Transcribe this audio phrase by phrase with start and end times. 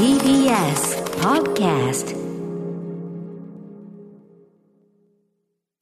[0.00, 2.16] TBS Podcast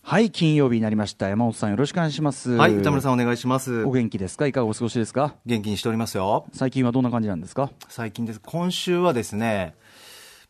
[0.03, 3.93] はい金曜日になりました山本さんよろしくお願いしますはい、歌村さんお願いしますお。
[3.93, 4.49] 元気ですか？
[4.49, 5.37] いかがお過ごしですか？
[5.47, 6.47] 元気にしておりますよ。
[6.53, 7.71] 最近はどんな感じなんですか？
[7.89, 8.41] 最近です。
[8.45, 9.77] 今週はですね、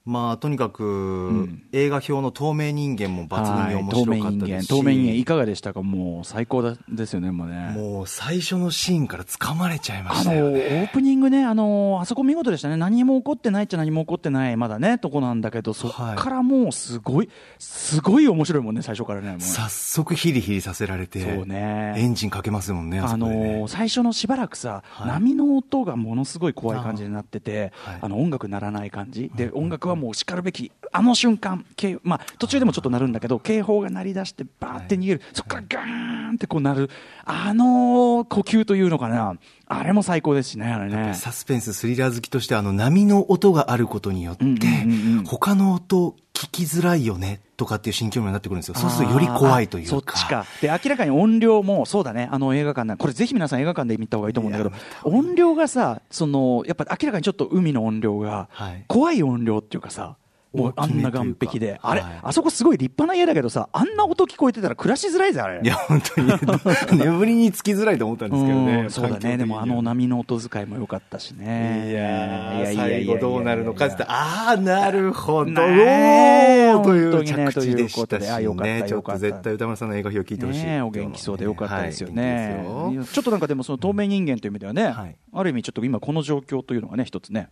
[0.08, 5.12] まあ、とにかく、映画表の透明人間も抜群に面白かったですし、透明人間。
[5.18, 5.82] いかがでしたか？
[5.82, 7.74] もう最高だですよねもうね。
[7.76, 10.88] もう最初のシーンから掴まれちゃいまあのオしたよね。
[10.90, 21.92] ープニングね、あのあそこ見事でしたね、何も起こってないっちゃ何も起こってない、まだね、とこなんだけど、そっからもうすごい、すごい面白いもんね、最初からね、もう早速ヒリヒリさせられて、そうね。
[21.96, 25.08] エンジンかけますもんね、あの最初のしばらくさ、はい。
[25.08, 28.08] 波の音がものすごい怖い感じになってて、あ,、はい。
[28.08, 36.90] の音楽鳴らない感じ、で音楽はもうしかるべき、あの瞬間、警まあ、途中でもちょっと鳴るんだけど、警報が鳴り出して、バーって逃げる、そこからガーンってこう鳴る、
[37.24, 41.14] あの呼吸というのかな、あれも最高ですしね、あれね。
[41.14, 45.24] サスペンス、スリラー好きとして、あの波の音があることによって、うんうんうんうん。
[45.24, 48.76] 他の音聞きづらいよねとかっていう心境になってくるんですよ。
[48.76, 49.90] そうするとより怖いというか。
[49.90, 50.46] そっちか。
[50.62, 54.72] で、明らかに音量も、そうだね、あの映画館な、これぜひ皆さん映画館で見た方がいいと思うんだけど
[55.02, 60.16] 音量がさ、その、やっぱ明らかにちょっと海の音量がはい、怖い音量っていうかさ、
[60.52, 62.20] もうあんな岸壁で、あれ、はい。
[62.22, 65.60] あそこすごい立派な家だけどさ、あんな音聞こえてたら暮らしづらいぜ、あれ。
[65.62, 66.32] いや、本当に、
[67.04, 68.82] 眠りにつきづらいと思ったんですけどうね。
[68.82, 71.90] んそうだね、でもあの波の音遣いも良かったしね。
[71.90, 80.64] いやーいや最後どうなるのかってああ、なるほど、ねえおーという着地でしたしよかったね、ちょっと絶対歌丸さんの映画表聞いてほしい。
[80.64, 82.64] ねえお元気そうでよかったですよね、
[83.12, 85.16] ちょっとなんかでもその透明人間という意味ではね、はい。
[85.32, 87.50] ある意味ちょっと今この状況というのがね一つね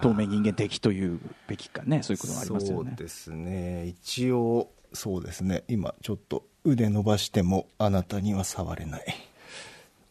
[0.00, 2.90] 透明人間的というべきかねそういうことがありますよね。
[2.90, 3.86] そうですね。
[3.86, 5.64] 一応、そうですね。
[5.68, 9.04] 今、ちょっと腕伸ばしても、あなたには触れない。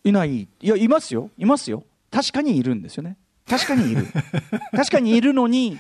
[0.03, 0.41] いない。
[0.41, 1.29] いやいますよ。
[1.37, 1.83] いますよ。
[2.11, 3.17] 確かにいるんですよね。
[3.47, 4.07] 確かにいる。
[4.71, 5.79] 確かにいるのに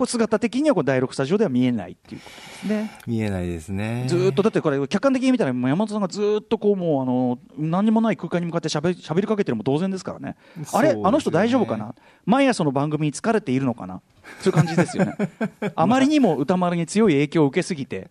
[0.00, 2.90] こう姿的にはこう第6スタジオでは見えないっていうことですね。
[3.06, 4.06] 見えないですね。
[4.08, 10.36] ずーっとだってこれ客観的に見たらもう山本さんがずーっとこうもうあの何にもない空間に向かってしゃべしゃべりかけてるのも当然ですからね。
[10.72, 11.94] あれあの人大丈夫かな？
[12.24, 14.00] 毎朝の番組に疲れているのかな？
[14.40, 15.16] そういう感じですよね。
[15.76, 18.10] あまりにも歌丸に強い影響を受けすぎて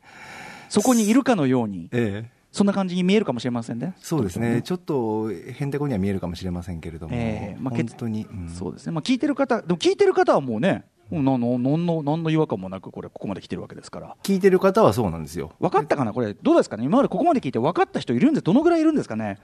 [0.69, 2.40] そこにいるかのようにええ。
[2.52, 3.96] そんな感じに見えるかもしれませんね。
[4.00, 4.64] そうですね。
[4.64, 7.58] ちょっと、へんてこには見えるかもしれませんけれども、ええ。
[7.59, 8.50] まあ本当に、うん。
[8.50, 15.52] そうですね、まあ、聞いてる方、でも聞いてる方はもうね、もうなんのなんのなんの違和感もなく、これ、ここまで来てるわけですから、聞いてる方はそうなんですよ。
[15.59, 19.40] 分かったかな、これ、どうですかね、今までここまで聞いて分かった人いるんです、どのぐらいいるんですかね？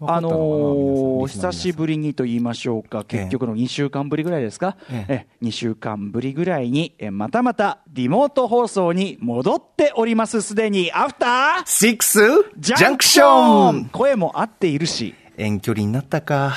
[0.00, 1.50] あの分かったのかな？
[1.50, 5.26] ー久しぶりにと言いましょうか、結局の2週間ぶりぐらいですか、ええ。
[5.44, 12.20] 2週間ぶりぐらいに、えまたまたリモート放送に戻っております、すでに、アフターシックス
[12.58, 13.86] ジジャンクション。
[13.86, 16.54] 声も合っているし、遠距離になったか。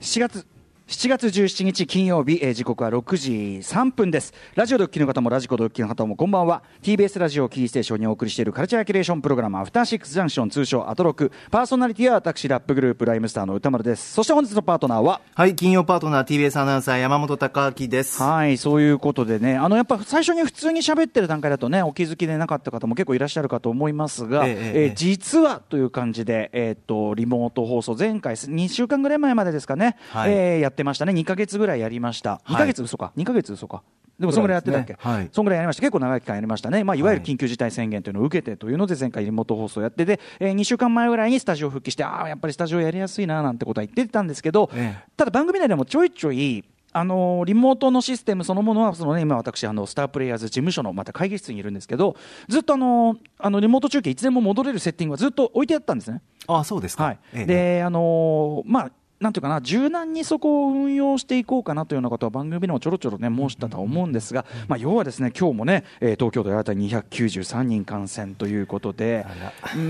[0.00, 0.46] 7月
[0.90, 3.30] 7月17日金曜日、えー時刻は6時
[3.62, 4.34] 3分です。
[4.56, 6.64] ラジオドッキの方もラジコドッキの方もこんばんは。
[6.82, 11.30] TBS ラジオキーステーションにお送りしているカルチャーキュレーションプログラムアフターシックスジャンクション通称アトロク。
[11.52, 14.14] パーソナリティは私ラップグループライムスターの歌丸です。
[14.14, 15.20] そして本日のパートナーは？
[15.32, 18.20] はい、金曜パートナー TBS アナウンサー山本貴明です。
[18.20, 30.32] はい、そういうことでね、あのやっぱ最初に普通に喋ってる段階だとね、お気づきでなかった方も結構いらっしゃるかと思いますが、ええ実はという感じで、えーっとリモート放送、前回、2週間ぐらい前までですかね、はい。
[30.32, 33.82] えーやってましたね、2か月ぐらいやりました、2か月嘘か、2か月嘘か。
[34.18, 34.98] でもそんぐらいやってたっけ、
[35.32, 45.10] そんぐらいやりました、結構長い期間やりましたね、まあ、いわゆる緊急事態宣言というのを受けてというので、前回、リモート放送やってて、えー、2週間前ぐらいにスタジオ復帰して、ああ、やっぱりスタジオやりやすいななんてことは言ってたんですけど、ええ。
[45.16, 52.16] ただ番組内でもちょいちょい、あのーリモートのシステムそのものはその、ね、今、私あの、スタープレイヤーズ事務所のまた会議室にいるんですけど、
[52.48, 56.20] ずっとあのーあのリモート中継、いつでも戻れるセッティングはずっと置いてあったんですね。
[56.46, 57.04] あ、そうですか。
[57.04, 57.18] はい。
[57.32, 57.46] ええ。
[57.46, 58.90] であのーまあ
[59.20, 69.26] なんていうかな柔軟にそこを運用していこうかなというようなことは番組でもちょろちょろね申したとは思うんですが、まあ、要はですね今日もね、えー東京都新たに293人感染ということで
[69.74, 69.80] うー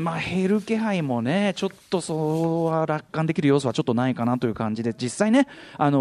[0.00, 5.98] んまあ減る気配もねちょっとそうは楽観できる要素はちょっとないかなという感じで実際ね、あの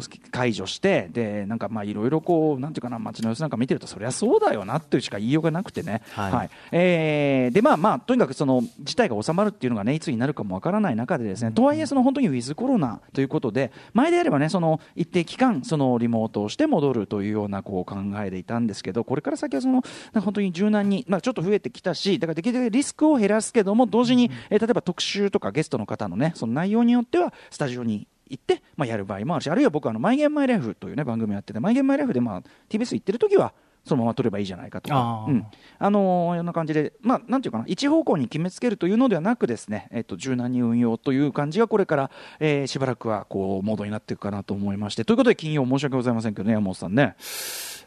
[0.00, 6.50] ー解除してでなんかまあいろいろこうなんていうかな街の様子なんか見てるとそりゃそうだよなっていうしか言いようがなくてね、はい。
[6.70, 19.82] えーでまあまあとにかくその事態が収まるっていうのがねいつになるかもわからない中でですね、とはいえその本当にウィズコロナということで前であればねその一定期間そのリモートをして戻るというようなこう考えでいたんですけどこれから先はその
[20.14, 33.52] 本当に柔軟にまあちょっと増えてきたしだからできるだけリスクを減らすけども同時に、えー例えば特集とかゲストの方のねその内容によってはスタジオに行って、まあ、やる場合もあるしあるいは僕あの「マイ・ゲーム・マイ・ライフ」という、ね、番組をやってて「マイ・ゲーム・マイ・ライフ」で、まあ、TBS 行ってる時は
[33.84, 35.46] そのまま取ればいいじゃないかとか、うん、
[35.78, 47.16] あのー、ような感じで、まあ、なんていうかな、一方向に決めつけるというのではなくですね、えっと、柔軟に運用という感じがこれから、えー、しばらくはこうモードになっていくかなと思いまして、ということで金曜申し訳ございませんけどね、山本さんね。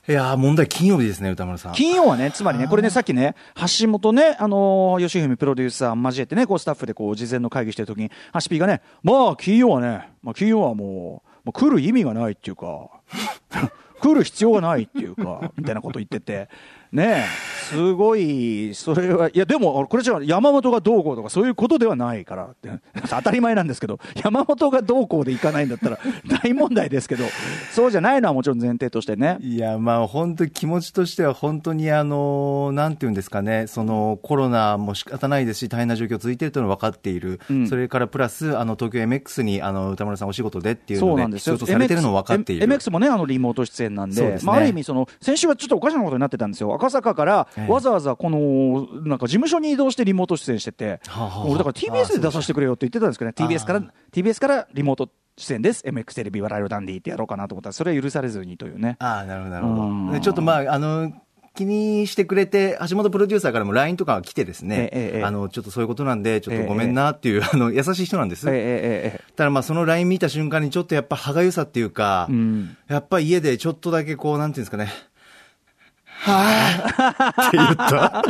[0.06, 1.74] いや問題、金曜日ですね、歌丸さん。
[1.74, 12.90] 金曜はね、つまりね、これね、さっきね、橋本ね、あのー、吉文プロデューサー交えてね、こうスタッフでこう事前の会議してるときに、橋ピーがね、まあ、金曜はね、まあ、金曜はもう、まあ、来る意味がないっていうか、
[14.04, 16.50] 来る必要がないっていうか、みたいなこと言ってて、
[16.94, 17.26] ね
[17.64, 22.50] すごい、それは、いや、でも、これじゃ山本がどうこうとか、そういうことではないから
[23.10, 25.98] 当たり前なんですけど、山本がどうこうでいかないんだったら、
[26.44, 27.26] 大問題ですけど、
[27.72, 29.38] そうじゃないのはもちろん前提としてね。
[29.42, 37.40] いや、まあ、本当気持ちとしては、本当に、あの、なんていうんですかね、その、コロナも仕方ないですし、大変な状況続いているというのは分かっている。
[37.50, 41.58] うん、それからプラス、あの、東京 MX に、あの、歌丸さんお仕事でっていうので、そうなんですよ。
[41.58, 42.68] されてるの分かっている。
[42.68, 46.70] MX もね、あの、リモート出演なんで、でね、まあ、ある意味、その、先週はちょっとおかしなことになってたんですよ。
[46.84, 51.00] 赤坂から、わざわざこのなんか事務所に移動してリモート出演してて、
[51.46, 53.82] 俺だから TBS で出させてくれよって言ってたんですけどね、TBS から
[54.12, 58.98] TBS からリモート出演です、MX テレビはライブダンディってやろうかなと思ったら、それは許されずにというね。
[59.00, 60.20] ああ、なるほど、なるほど。
[60.20, 61.14] ちょっとまあ、あの、
[61.56, 68.48] 気にしてくれて、橋本プロデューサーからも LINE とか来てですね、ええ、あの、ちょっとそういうことなんで、ちょっとごめんなっていう、え、あの、優しい人なんです。
[68.50, 74.92] ええ、ただまあその LINE 見た瞬間にちょっとやっぱ歯がゆさっていうか、うん、やっぱ家でちょっとだけこう、なんていうんですかね、
[76.24, 77.48] はぁ。
[77.48, 78.24] って言った。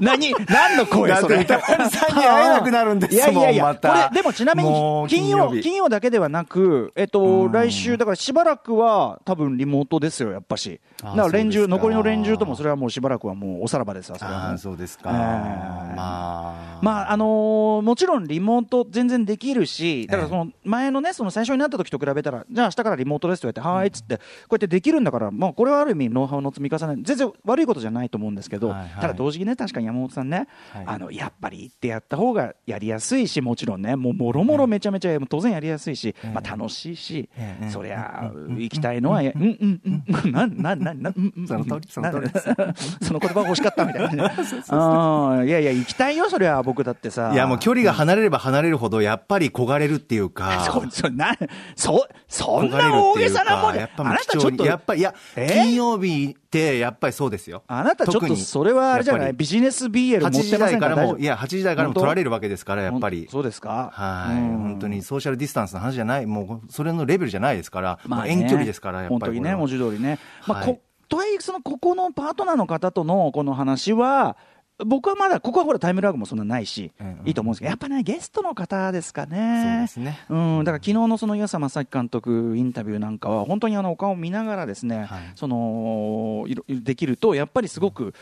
[0.00, 1.42] 何何の声それ。
[1.42, 4.70] 歌丸さんに会えなくなるんですもん、いやいやいや、これ、でもちなみに、
[5.08, 10.80] 金曜、金曜だけではなく、えっと、来週、だからしばらくは多分リモートですよ、やっぱし。
[11.02, 11.16] だか。
[11.16, 14.56] ら連中、残りの連中ともそれはもうしばらくはもうおさらばですわ、それは。
[14.58, 15.10] そうですか。
[15.10, 16.78] まあ。
[16.82, 37.28] まあ、あのもちろんリモート全然できるし、だからその前のね、その最初になった時と比べたら、じゃあ明日からリモートですと言って、はーいっつって、こうやってできるんだから、まあこれはある意味ノウハウの積み重ね全然悪いことじゃないと思うんですけど、はいはい、ただ同時にね、確かに山本さんね、はい、あのやっぱり行ってやった方がやりやすいし、もちろんね、もうもろもろめちゃめちゃ、当然やりやすいし、まあ、楽しいし、
[37.70, 39.26] そりゃ、行きたいのは、うん。
[39.26, 41.12] うんうん、 な、な、な、な、
[41.46, 42.30] その通り、その通り。
[43.02, 45.44] その言葉欲しかったみたいな。
[45.44, 47.30] いやいや、行きたいよ、そりゃ、僕だってさ。
[47.32, 50.60] いや、もう距離が離れれば離れるほど、やっぱり焦がれるっていうか。
[50.90, 51.36] そ、そ、な、
[51.76, 54.64] そ、そんな大げさなもんやっぱあなたちょっと。
[54.64, 57.62] やっぱ、いや、金曜日ってやっぱりそうですよ。
[57.66, 59.32] あなたちょっとそれはあれじゃない？
[59.32, 60.88] ビジネス BL 持ってませんか？
[60.88, 63.28] らも、いや、8時台からも取られるわけですから、やっぱり。
[63.30, 63.90] そうですか？
[63.92, 64.36] はい。
[64.36, 69.20] 本当にソーシャルディスタンスの話じゃない、もうそれのレベルじゃないですから、まあ、遠距離ですから、やっぱり。
[69.20, 70.18] 本当にね、文字通りね。
[70.46, 74.36] まあ、ことはいえ、そのここのパートナーの方とのこの話は、
[74.78, 79.86] 僕はまだ、ここはほらタイムラグもそんなないし、うんうん、いいと思うんですけど、やっぱね、ゲストの方ですかね。
[79.88, 80.18] そうですね。
[80.28, 88.14] うん、だから昨日のその岩佐正樹監督インタビューなんかは、本当にあのお顔を見ながらですね、はい、その、できると、やっぱりすごく、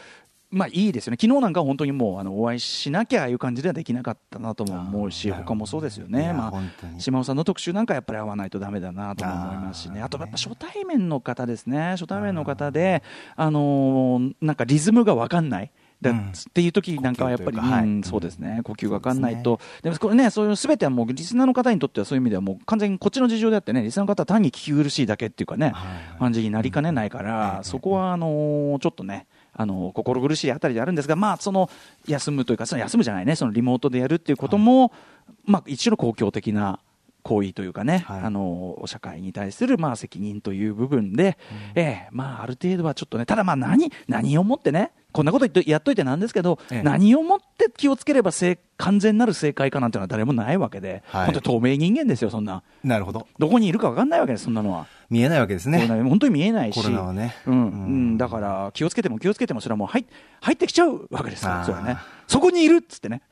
[0.50, 13.04] まあいいですよね、昨日なんか本当にもうあのお会いしなきゃああいう感じではできなかったなとも思うし、他もそうですよね、まあ、島尾さんの特集なんかやっぱり会わないとだめだなとも思いますしね、あとやっぱ初対面の方ですね、初対面の方で、
[13.36, 15.70] あのー、なんかリズムが分かんない。
[16.00, 16.14] だっ
[16.52, 25.74] ていう時なんかはやっぱり、はい、そうですね、呼吸が分かんないと、でもこれね、そういうすべてはもう、リスナーの方にとってはそういう意味では、もう完全にこっちの事情であってね、リスナーの方は単に聞き苦しいだけっていうかね、
[26.18, 31.68] 感じになりかねないから、そこはあのちょっとね、あの心苦しいあたりであるんですが、まあ、その
[32.06, 34.92] 休むというか、その休むじゃないね、そのリモートでやるっていうことも、
[35.44, 36.80] まあ、一種の公共的な
[37.22, 41.38] 行為というかね、はい、あの社会に対するまあ責任という部分で、
[41.74, 52.62] うん、えー、まあ、ある程度はちょっとね、ただまあ何、何をもってね、こんなこと言ってやっといてなんですけど、ええ、何をもって気をつければ正完全なる正解かなんていうのは誰もないわけで、はい、本当透明人間ですよ、そんな。
[52.84, 53.26] なるほど。
[53.38, 54.86] どこにいるか分かんないわけです、そんなのは。
[55.08, 55.86] 見えないわけですね。
[55.86, 56.80] 本当に見えないし。
[56.80, 57.34] コロナはね。
[57.46, 57.54] うん。
[57.54, 57.66] う
[58.14, 60.06] ん、だから、気をつけても気をつけても、それはもう入
[60.40, 61.96] 入ってきちゃうわけですよ、それね。
[62.28, 63.22] そこにいるっつってね。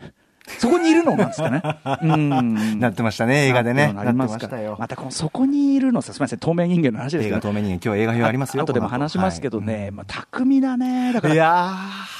[0.58, 1.62] そこにいるのなんですかね。
[2.02, 2.78] うん。
[2.80, 3.92] なってましたね、映画でね。
[3.92, 8.64] なりますかまたこのそこにいるのさ、すみません、透明人間の話です映画透明人間、今日映画表ありますよ。
[8.64, 11.12] 後でも話しますけどね、まあ、巧みだね。
[11.12, 11.34] だから。
[11.34, 11.72] いや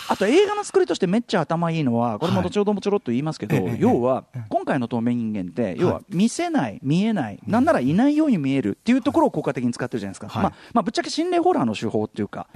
[0.09, 10.27] あと映画の作りとしてめっちゃ頭いいのは、これも後ほどもちょろっと言いますけど、要は、今回の透明人間って、要は見せない、見えない、なんならいないように見えるっていうところを効果的に使ってるじゃないですか。
[10.41, 12.47] まあ、まあ、ぶっちゃけ心霊ホラーの手法っていうか、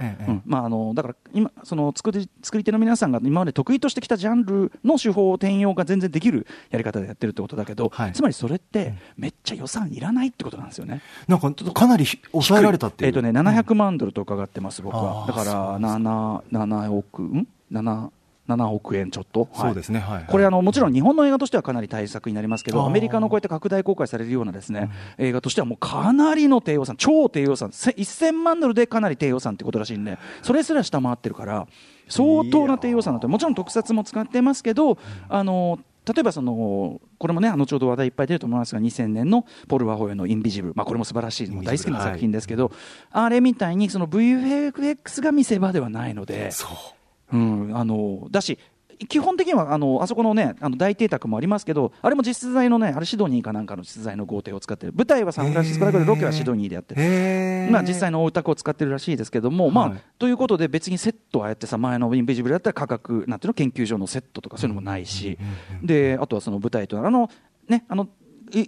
[0.45, 11.01] まあ、あの、だから今、その作り、作り手の皆さんが今まで得意としてきたジャンルの手法を転用が全然できるやり方でやってるってことだけど、はい、つまりそれってめっちゃ予算いらないってことなんですよね。
[11.27, 13.09] なんかかなり抑えられたっていう。
[13.09, 15.25] えっ、ー、とね700万ドルと伺ってます僕は。
[15.27, 17.42] だから7 7億ん？
[17.71, 18.11] 7
[18.47, 31.67] 7億円ちょっと、そうですね、はい、これあの、もちろん日本の映画としてはかなり大作になりますけど、アメリカのこうやって拡大公開されるようなですね、うん、映画としてはもうかなりの低予算、超低予算、1000万ドルでかなり低予算ってことらしいんで、それすら下回ってるから、
[32.09, 34.97] 相当な低予算だと、もちろん特撮も使ってますけど、
[35.29, 42.73] あの例えばそのこれもね後ほど話題いっぱい出ると思いますが2000年のポル・ワホエの「インビジブル」まあ、これも素晴らしい大好きな作品ですけど、はい、
[43.11, 46.49] あれみたいにその VFX が見せ場ではないので。
[46.49, 47.02] う
[47.37, 48.59] ん、あのだし
[49.07, 54.93] 基本的にはあのあそこのねあの大邸宅もありますけどあれも実在のねあれシドニーかなんかの実在の豪邸を使ってる。
[54.95, 65.37] 舞台はサンフランシスコだけどロケはシドニーでやってる、まあ、実際のお宅を使ってるらしいですけども、はい、まあ、ということで別にセットはやってさ前のインビジブルだったら価格なんていうの研究所のセットとかそういうのもないし、
[65.81, 67.29] であとはその舞台とあの
[67.67, 68.07] ねあの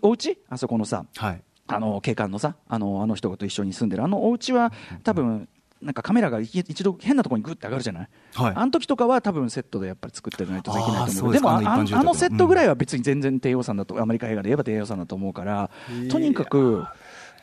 [0.01, 1.41] お家あそこのさ、はい。
[1.67, 4.71] あの警官のさあのあの人と一緒に住んでるあのお家は
[5.03, 5.49] 多分
[5.85, 11.33] なんかカメラが一度変なところにぐって上がるじゃない、はい、あの時とかは多分セットでやっぱり作ってないとできないと思う。
[11.33, 15.69] でもああのセットぐらいは別に全然低予算だと、アメリカ映画で言えば低予算だと思うから
[16.09, 16.83] とにかく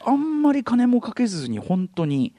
[0.04, 2.34] あんまり金もかけずに本当に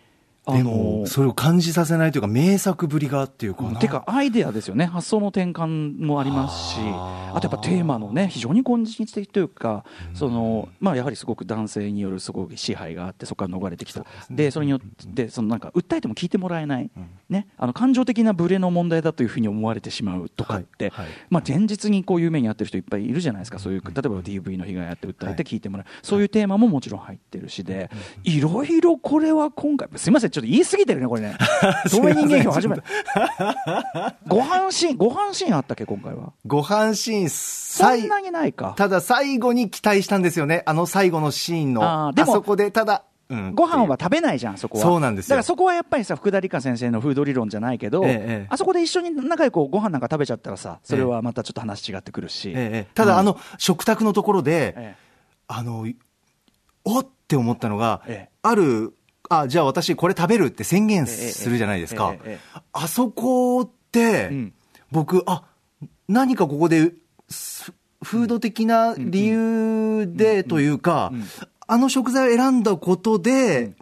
[0.45, 3.79] でも、それを感じさせないというか、名作ぶりがっていうかな。
[3.79, 16.91] てか、アイデアですよね、発想の転換もありますし、あとやっぱテーマのね、非常に今日的というか、そのまあ、やはりすごく男性によるすごく支配があって、そこから逃れてきた、でそれによって、そのなんか訴えても聞いてもらえない、
[17.29, 20.91] ね、あの感情的なブレの問題だというふうに思われてしまうとかって、
[21.29, 27.89] まあ、現実にこういう目に遭ってる人いっぱいいるじゃないですか、そういう例えば DV の被害あって訴えて聞いてもらう、そういうテーマももちろん入ってるしで、
[28.23, 31.37] いろいろこれは今回、すみません、ちょっと言い過ぎてるね、これね。
[31.91, 32.83] 透明人間表初めて。
[34.27, 36.33] ご飯シーン、ご飯シーンあったっけ、今回は？
[36.45, 38.73] ご飯シーン、そんなにないか。
[38.75, 40.63] ただ最後に期待したんですよね。
[40.65, 42.07] あの最後のシーンの。
[42.07, 44.83] あでもあそこで、ただ、うん、ご飯は食べないじゃん、そこは。
[44.83, 52.51] そうなんですだからそこはやっぱりさ、福田理香先生のフード理論じゃないけど、ええ、あそこで一緒に仲良くご飯なんか食べちゃったらさ、それはまたちょっと話違ってくるし。
[52.55, 54.95] え、ただ、うん、あの、食卓のところで、
[55.47, 55.85] あの、
[56.85, 58.01] おって思ったのが、
[58.41, 58.93] ある
[59.41, 62.15] あ、じゃあ私これ食べるって宣言するじゃないですか。
[62.71, 64.53] あそこって、うん、
[64.91, 65.43] 僕、あ、
[66.07, 66.93] 何かここで、
[68.03, 71.11] フード的な理由でというか、
[71.67, 73.73] あの食材を選んだことで、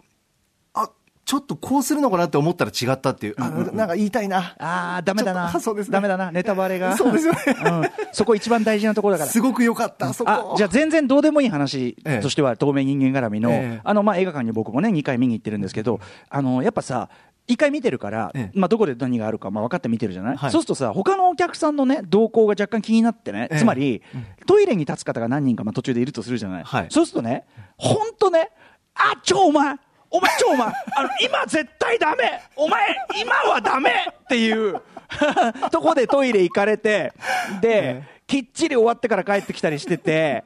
[1.24, 4.54] ちょっとこうするのかなって思ったら違ったっていう、あなんか言いたいな。
[4.58, 5.48] ああ、ダメだな。
[5.60, 5.92] そうですね。
[5.92, 6.32] ダメだな。
[6.32, 6.94] ネタバレが。
[6.98, 7.38] そうですよね。
[7.64, 7.82] うん。
[8.12, 9.30] そこ一番大事なところだから。
[9.30, 10.54] すごく良かった、そこ。
[10.56, 13.52] じゃあ全然どうでもいい話としては、透明人間絡みの、
[13.84, 17.08] あの、まあ、映画館に僕もね、2回見に行ってるんですけど、あの、やっぱさ、
[17.48, 24.02] 一回見てるから、まあ、どこで何があるか、まあ、分かって見てるじゃない、はい、そうするとさ、他のお客さんのね、動向が若干気になってね、つまり、
[24.46, 27.44] トイレに立つ方が何人か、まあ、途中でいるとするじゃない、はい、そうするとね、
[27.76, 28.50] 本当ね、
[28.94, 29.76] あ、ちょ、お前、
[30.12, 32.40] お前ちょお前あの今絶対ダメ。
[32.54, 32.80] お前
[33.20, 33.90] 今はダメ。
[34.24, 34.80] っていう
[35.72, 37.12] とこでトイレ行かれて
[37.60, 40.42] で、きっちり終わってから帰ってきたりしてて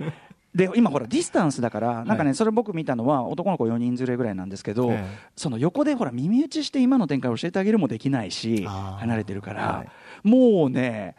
[0.54, 4.92] で今ほらディスタンスだからなんかね、それ僕見たのは男の子4人連れぐらいなんですけど、
[5.36, 9.84] その横でほら耳打ちして今の展開を教えてあげるもできないし離れてるから、
[10.22, 11.14] もうね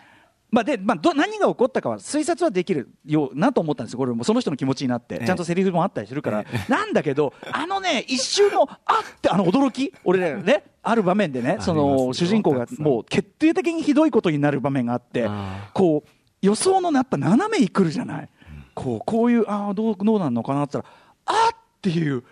[0.58, 4.24] まあでまあ、ど何が起こったかは推察はできるようなと思ったんですよ、これも。
[4.24, 15.30] その人の気持ちになって、ちゃんとセリフもあったりするから、なんだけど、あのね、一瞬のあってあの驚き、俺らね、ある場面でね、その主人公がもう決定的にひどいことになる場面があって、
[15.76, 16.10] こう
[16.42, 18.30] 予想のやっぱ斜めに来るじゃない、
[18.74, 22.24] こうこういう、ああ、どうどうなんのかなって言ったら、あっていう、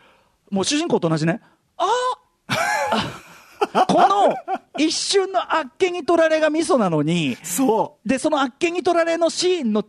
[0.50, 1.41] もう主人公と同じね、
[1.77, 1.86] あ
[2.48, 4.36] あこの
[4.77, 8.10] 一瞬のあっけに取られがミソなのに、そう。
[8.10, 9.84] で、そのあっけに取られのシーンの、あ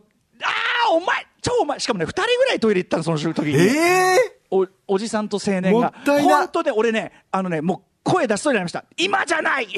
[0.89, 3.55] あ、お前、超お前、しかもね、2人ぐらいトイレ行ったの、その時に。
[3.55, 5.93] ええー、おおじさんと青年が。
[6.05, 8.85] 本当ね、俺ね、あのね、もう、声出しそうになりました。
[8.95, 9.67] 今じゃない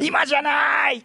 [0.00, 1.04] 今じゃない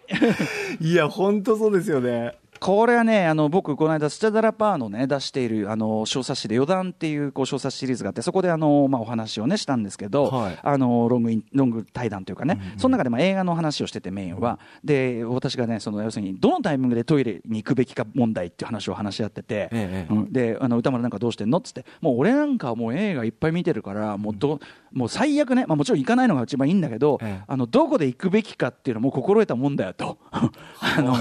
[0.79, 2.35] いや、本当そうですよね。
[2.59, 24.59] これはね、あの僕、この間、スチャダラパーの、ね、出しているあの小冊子で、余談っていうこう小冊子シリーズがあって、そこであの、まあ、お話を、ね、したんですけど、はい、あのロングインロング対談というかね、うんうん、その中でまあ映画の話をしてて、メインは、で私がね、その要するに、どのタイミングでトイレに行くべきか問題っていう話を話し合ってて、ええ、うん、であの歌丸なんかどうしてんのっつって、もう俺なんかもう映画いっぱい見てるから、もうど、
[24.91, 30.17] もう最悪ね、まあ、もちろん行かないのが一番いいんだけど、ええ、あのどこで行くべきかっていうのも心得たもんだよと。
[30.31, 31.13] あの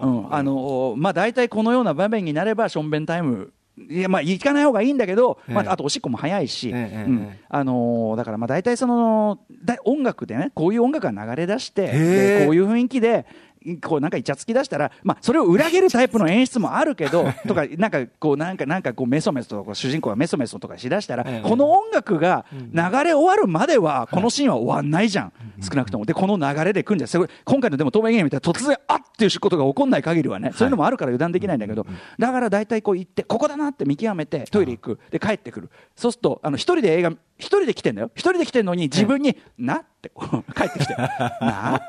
[0.00, 0.63] うん、あの
[0.96, 13.26] まあ大体このような場面になれば、しょんべんタイムいやまあ行かない方がいいんだけど、まあ、あとおしっこも早いし、あのー、だからまあ大体そのだ音楽でねこういう音楽が流れ出してこういう雰囲気で
[13.80, 26.04] こうなんかイチャつき出したら、まあ、それを裏切るタイプの演出もあるけど とかなんかこうなんかなんかこうメソメソとか主人公がメソメソとかしだしたら、この音楽が流れ終わるまではこのシーンは終わんないじゃん、少なくとも。
[26.04, 31.86] でこの流れでくんじゃすごい今回のでも透明ゲームみたいな突然あっっていうことが起こんない限りはねそういうのもあるから油断できないんだけど、
[32.18, 34.98] だから大体こう行ってここだなって見極めてトイレ行く。
[35.10, 35.70] で帰ってくる。
[35.94, 38.10] そうするとあの一人で映画一人で来てんだよ。
[38.14, 40.94] 一人で来てんのに自分に「な」って帰ってきて
[41.40, 41.80] 「な」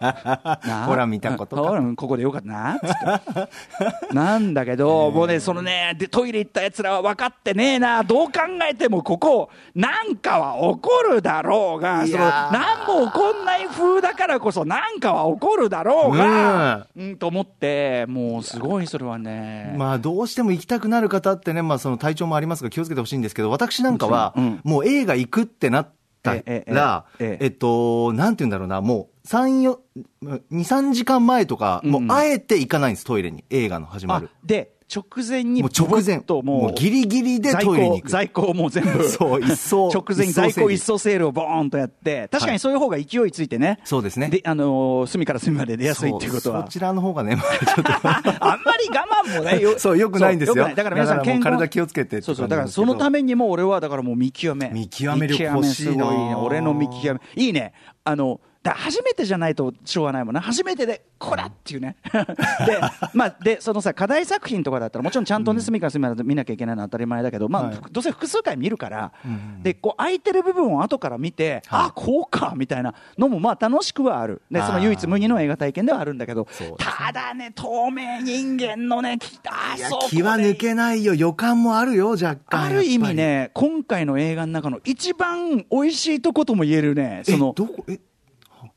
[0.66, 1.82] なほら見たことか。
[1.96, 2.48] ここでよかった。
[2.48, 4.14] なっつって。
[4.14, 8.04] なんだけど もうねそのねでトイレ行ったやつらは分かってねえな。
[8.04, 8.32] どう考
[8.70, 12.06] えてもここなんかは起こるだろうが。
[12.06, 16.88] その何も起こんない風だからこそなんかは起こるだろうが。
[16.96, 17.18] うん。
[17.18, 19.74] と思ってもうすごいそれはね。
[19.78, 25.90] まあどうしても行きたくなる方ってねまあその体調もありますが気をつけてほしいんですけど私なんかはもう映画行くってなっ
[26.26, 29.78] たら、えっと、なんて言うんだろうな、もう、3、4、
[30.24, 33.44] 2、3時間前とか、もう、あえて行かないんです、トイレに。
[33.50, 34.30] 映画の始まる。
[34.44, 36.20] で、直前にもう直前。
[36.22, 44.30] ともうギリギリでトイレに在庫もう全部 そう一層 直前に在庫一掃セールをボーンとやって確かにそういう方が勢いついてね、そうですね。
[44.30, 46.64] であの隅から隅まで出やすいっていうことは。
[46.64, 47.92] そちらの方がね、まあ、ちょっと。
[48.46, 50.64] あんまり我慢もねよそうよくないんですよ。
[50.76, 52.48] だから皆さん健体気をつけてそうそう。
[52.48, 54.70] だからそのためにも俺はだからもう見極め。
[54.70, 56.06] 見極め力欲しいな。
[56.06, 56.36] いね。
[56.36, 57.44] 俺の見極め。
[57.44, 57.74] いいね。
[58.04, 61.98] あのだ初めてじゃないとしょうがないもんな初めてでこらっていうね。
[62.66, 62.82] で,、
[63.14, 74.42] まあ、でそのさ課題作品とかだったらもちろんちゃんとね隅から隅まで見なきゃいけないのは当たり前だけど、まあ、はい、どうせ複数回見るから、うん、でこう空いてる部分を後から見て、はい、あこうかみたいなのもまあ楽しくはある。
[74.50, 76.48] でその唯一無二の映画体験ではあるんだけど
[76.80, 88.00] ただね透明人間のねあそ気は抜けないよ予感もあるよ若干ある意味ね今回の映画の中の一番美味しいとことも言えるねそのどこえ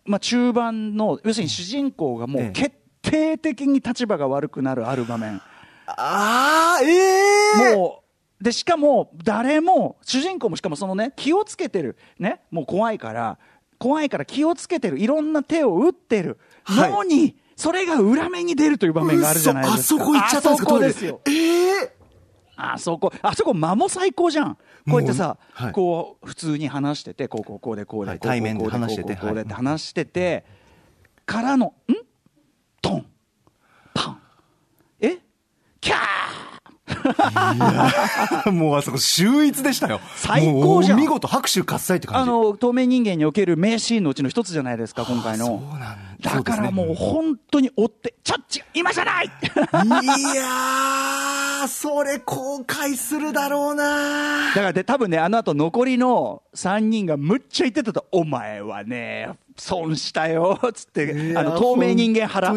[0.08, 5.40] まあ、中盤の要するに主人公がもう決定的に立場が悪くなるある場面、
[5.86, 8.02] ああええー、も
[8.40, 13.38] うでしかも誰も主人公もしかもそのね気をつけてるねもう怖いから
[13.78, 16.38] 怖いから気をつけてるいろんな手を打ってる
[16.68, 20.02] のに、はい、それが裏目に出るという場面があるじゃないですか。
[20.02, 20.68] あそこ行っちゃったんですか？
[20.68, 21.20] あそこですよ。
[21.26, 21.97] ええー
[22.60, 24.56] あそこ、あそこ間も最高じゃん。
[24.90, 30.44] こうやってさ、はい、こう普通に話してて、こうこうこうでこうで、はい、対面で話してて、こうでって話してて、
[31.24, 31.94] からの、ん？
[32.82, 33.06] トン、
[33.94, 34.20] パン、
[35.00, 35.18] え？
[38.52, 40.00] もうあそこ秀逸でしたよ。
[40.16, 40.98] 最高じゃん。
[40.98, 42.30] 見事拍手喝采って感じ。
[42.30, 45.46] あの、透明人間における名シーンのうちの一つじゃないですか、今回の。
[45.46, 49.28] そうなんだからもう本当に追って、ちょっち、今じゃないい
[50.36, 62.52] やー、それ後悔するだろうなだからで、多分ね、あの後残りの3人がむっちゃ言ってたと、お前はね、損したよ、つって、あの、透明人間腹。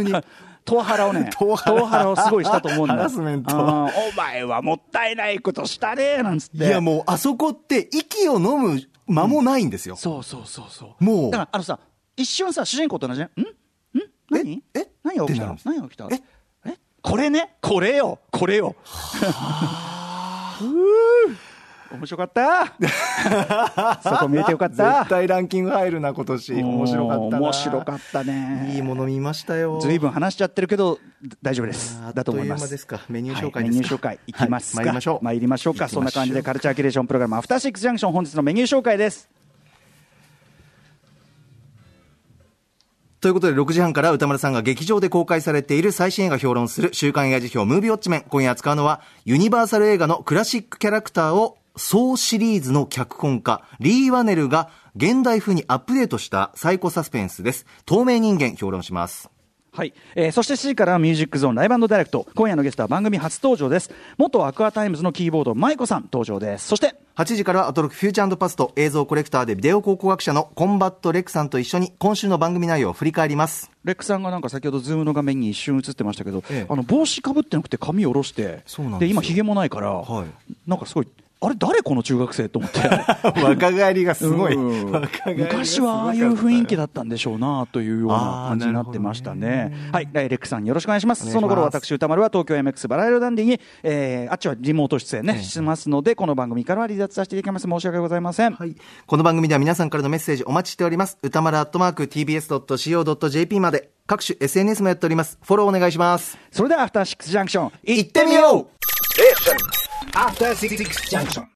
[0.63, 2.95] トワハラをね、トワハラをすごいしたと思うんだ。
[2.95, 3.55] ハラスメント。
[3.57, 6.57] お前はもったいないことしたね、なんつって。
[6.57, 9.95] いやもう、あそこって息を飲む間もないんですよ。
[9.95, 11.03] うん、そうそうそうそう。
[11.03, 11.31] もう。
[11.31, 11.79] だから、あのさ、
[12.15, 13.19] 一瞬さ、主人公と同じ？
[13.21, 13.41] ね、ん？
[13.41, 13.45] ん
[14.29, 14.63] 何？
[14.75, 14.87] え？
[15.03, 16.21] 何が起きた何が起きたえ？
[16.65, 16.77] え？
[17.01, 18.75] これね、これよ、これよ。
[18.85, 21.35] ふぅ
[21.93, 22.73] 面白かった？
[24.03, 24.99] そこ見えてよかった？
[24.99, 26.53] 絶対ランキング入るな今年。
[26.53, 28.71] 面白かった面白かったね。
[28.75, 29.79] いいもの見ましたよ。
[29.81, 30.99] ずいぶん話しちゃってるけど
[31.41, 31.99] 大丈夫です。
[32.13, 32.69] だと思います。
[32.69, 33.01] ですか。
[33.09, 34.19] メニュー紹介、はい、メニュー紹介。
[34.27, 35.25] いきますか、はい、参りましょう。
[35.25, 35.87] 参りましょうか。
[35.87, 39.29] そんな感じでカルチャーキュレーションプログラムアフターシックスジャンクション本日のメニュー紹介です。
[43.19, 48.23] ということで、6時半から歌丸さんが劇場で公開されている最新映画評論する週刊映画辞表ムービーウォッチメン。
[48.27, 57.65] 今夜扱うのは、ユニバーサル映画のクラシックキャラクターを総シリーズの脚本家、リー・ワネルが現代風にアップデートしたサイコサスペンスです。
[57.85, 59.29] 透明人間評論します。
[59.73, 62.27] はい、えー、そして7時からはミュージックゾーンライブダイレクト。
[62.35, 63.89] 今夜のゲストは番組初登場です。
[64.17, 66.67] 元 Aqua Timez のキーボード舞子さん登場です。
[66.67, 73.71] そして8時からはアトロクフューチャーパスト映像コレクターでビデオ考古学者のコンバット REC さんと一緒に今週の番組内容を振り返ります。
[73.85, 78.63] REC さんがなんか先ほどズームの画面に一瞬映ってましたけど、ええ、あの帽子かぶってなくて髪を下ろして
[78.99, 80.25] で今ひげもないから、はい、
[80.67, 81.07] なんかすごい
[81.43, 82.79] あれ誰この中学生と思って。
[83.41, 89.73] 若返りがすごい、昔はああいう雰囲気だったんでしょうなというような感じになってましたね。
[89.91, 90.09] はい。
[90.13, 91.31] レックさんよろしくお願いします。
[91.31, 98.75] その頃私歌丸は東京 MX バラエロダンディに、えー、あっちはリモート出演ね、しますのでこの番組からは離脱させていただきます申し訳ございません、はい、
[99.05, 101.17] この番組では皆さんからのメッセージお待ちしております。
[101.23, 105.39] 歌丸アットマーク TBS.CO.JP まで各種 SNS もやっております。
[105.41, 106.37] フォローお願いします。
[106.51, 108.67] それではアフターシックスジャンクション行ってみよう。
[109.19, 109.80] え
[110.13, 111.47] After Six Junction.